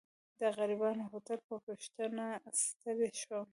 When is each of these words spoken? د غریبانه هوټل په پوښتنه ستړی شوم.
د 0.39 0.41
غریبانه 0.57 1.03
هوټل 1.11 1.39
په 1.47 1.55
پوښتنه 1.65 2.25
ستړی 2.63 3.09
شوم. 3.21 3.45